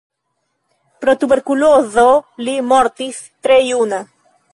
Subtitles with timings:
[1.03, 2.05] Pro tuberkulozo
[2.47, 4.01] li mortis tre juna.